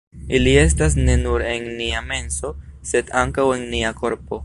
Ili 0.37 0.53
estas 0.61 0.95
ne 1.09 1.17
nur 1.25 1.45
en 1.51 1.69
nia 1.83 2.03
menso, 2.09 2.53
sed 2.93 3.17
ankaŭ 3.25 3.51
en 3.59 3.73
nia 3.77 3.97
korpo. 4.03 4.39